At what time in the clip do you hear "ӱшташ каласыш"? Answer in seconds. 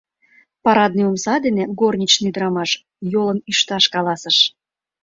3.51-4.37